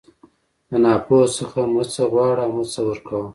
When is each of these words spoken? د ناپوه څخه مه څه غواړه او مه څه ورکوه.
د 0.69 0.71
ناپوه 0.83 1.21
څخه 1.37 1.59
مه 1.73 1.83
څه 1.93 2.03
غواړه 2.11 2.41
او 2.45 2.51
مه 2.55 2.63
څه 2.73 2.81
ورکوه. 2.87 3.27